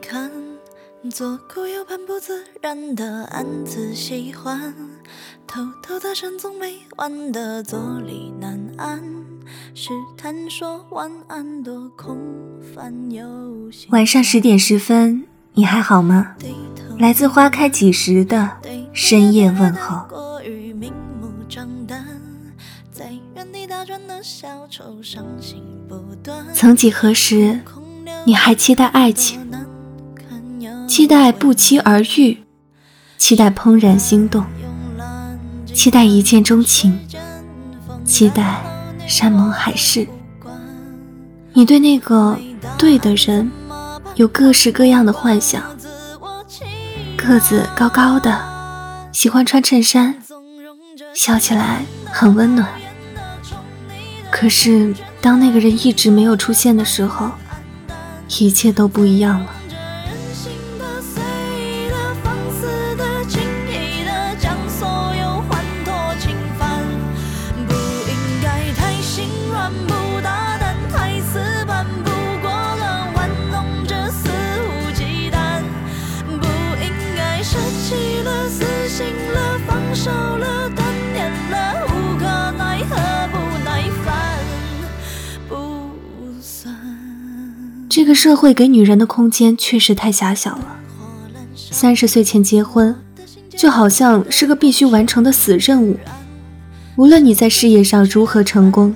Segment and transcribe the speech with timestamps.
[0.00, 0.30] 看，
[1.10, 4.74] 左顾右盼不自然的暗自喜欢，
[5.46, 9.02] 偷偷的深总没完的坐立难安，
[9.74, 12.18] 试探说晚安多空
[12.74, 16.36] 泛又心晚上十点十分，你还好吗？
[16.98, 18.50] 来自花开几时的
[18.92, 20.06] 深夜问候。
[20.08, 22.06] 过于明目张胆，
[22.90, 26.46] 在原地打转的小丑，伤心不断。
[26.54, 27.60] 曾几何时，
[28.26, 29.38] 你还期待爱情，
[30.88, 32.38] 期待不期而遇，
[33.18, 34.44] 期待怦然心动，
[35.74, 36.98] 期待一见钟情，
[38.04, 38.62] 期待
[39.06, 40.08] 山盟海誓。
[41.52, 42.38] 你对那个
[42.78, 43.50] 对的人
[44.14, 45.62] 有各式各样的幻想，
[47.16, 48.40] 个子高高的，
[49.12, 50.14] 喜欢穿衬衫，
[51.14, 52.66] 笑起来很温暖。
[54.30, 57.30] 可是当那个人一直没有出现的时候，
[58.40, 59.63] 一切都不一样了。
[87.94, 90.76] 这个社会给女人的空间确实太狭小了。
[91.54, 92.92] 三十岁前结婚，
[93.56, 95.96] 就好像是个必须完成的死任务。
[96.96, 98.92] 无论你在事业上如何成功，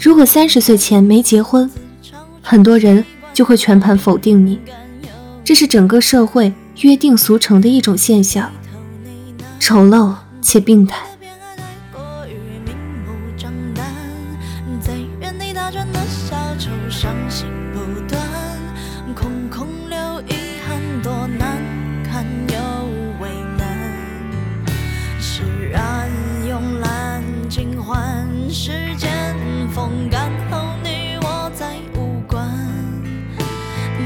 [0.00, 1.70] 如果三十岁前没结婚，
[2.42, 4.58] 很多人就会全盘否定你。
[5.44, 8.50] 这是整个社会约定俗成的一种现象，
[9.60, 11.06] 丑陋且病态。
[22.18, 22.58] 堪又
[23.20, 23.64] 为难。
[25.20, 26.10] 释然
[26.44, 29.36] 慵懒尽欢，时间
[29.72, 32.44] 风干后，你我再无关。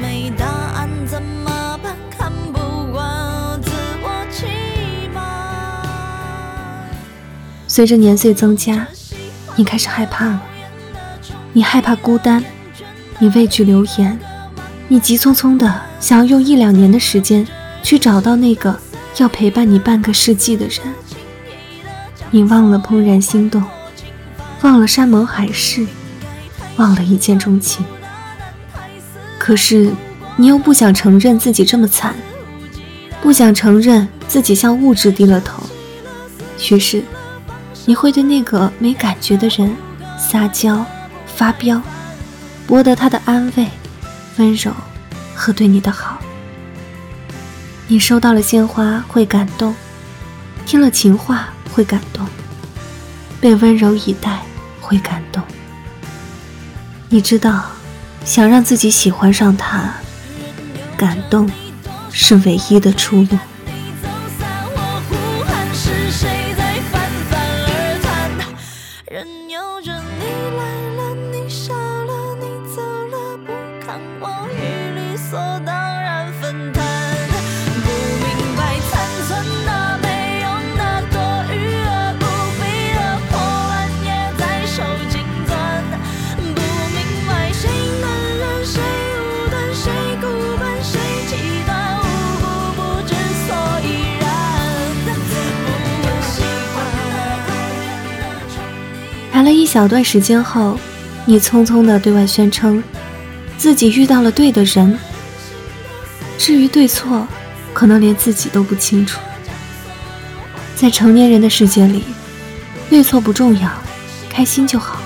[0.00, 1.94] 没答案怎么办？
[2.18, 2.58] 看不
[2.92, 4.46] 惯自我欺
[5.12, 5.22] 瞒。
[7.66, 8.88] 随着年岁增加，
[9.54, 10.42] 你开始害怕了。
[11.52, 12.42] 你害怕孤单，
[13.18, 14.18] 你畏惧流言，
[14.88, 17.46] 你急匆匆的想要用一两年的时间
[17.88, 18.78] 去找到那个
[19.16, 20.78] 要陪伴你半个世纪的人。
[22.30, 23.64] 你忘了怦然心动，
[24.60, 25.86] 忘了山盟海誓，
[26.76, 27.82] 忘了一见钟情。
[29.38, 29.90] 可是
[30.36, 32.14] 你又不想承认自己这么惨，
[33.22, 35.62] 不想承认自己向物质低了头，
[36.70, 37.02] 于是
[37.86, 39.74] 你会对那个没感觉的人
[40.18, 40.84] 撒娇、
[41.24, 41.80] 发飙，
[42.66, 43.66] 博得他的安慰、
[44.36, 44.70] 温柔
[45.34, 46.17] 和对你的好。
[47.90, 49.74] 你收到了鲜花会感动，
[50.66, 52.28] 听了情话会感动，
[53.40, 54.42] 被温柔以待
[54.78, 55.42] 会感动。
[57.08, 57.64] 你知道，
[58.26, 59.90] 想让自己喜欢上他，
[60.98, 61.50] 感动
[62.12, 63.28] 是唯一的出路。
[63.64, 66.28] 你走散，我呼喊，是谁
[66.58, 67.00] 在泛
[67.30, 68.52] 泛而谈？
[69.10, 70.26] 任由着你
[70.58, 70.62] 来
[70.94, 71.07] 了，
[99.38, 100.76] 谈了一小段时间后，
[101.24, 102.82] 你匆匆地对外宣称
[103.56, 104.98] 自己遇到了对的人。
[106.36, 107.24] 至于对错，
[107.72, 109.20] 可能连自己都不清楚。
[110.74, 112.02] 在成年人的世界里，
[112.90, 113.70] 对错不重要，
[114.28, 115.00] 开心就好，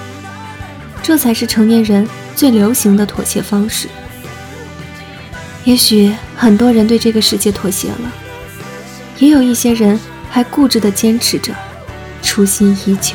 [1.03, 3.87] 这才是成年人最流行的妥协方式。
[5.65, 8.11] 也许很多人对这个世界妥协了，
[9.19, 11.53] 也有一些人还固执地坚持着，
[12.23, 13.15] 初心依旧。